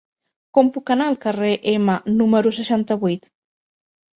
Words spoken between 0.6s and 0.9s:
puc